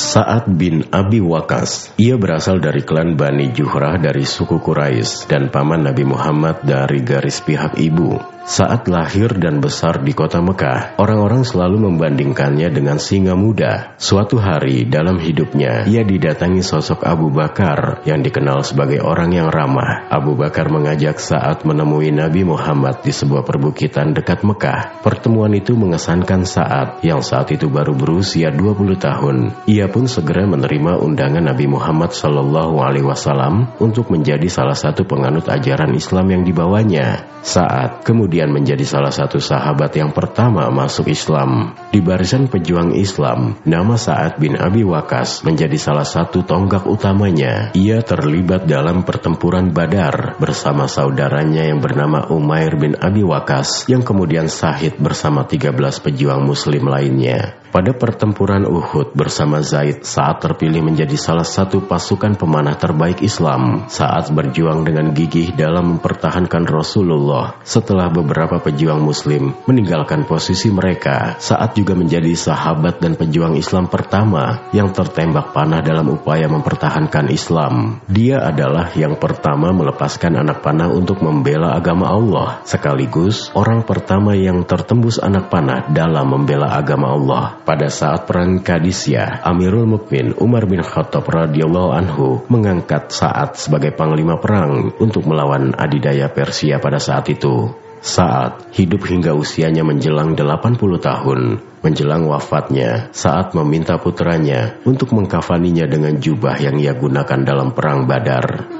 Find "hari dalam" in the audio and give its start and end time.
14.42-15.22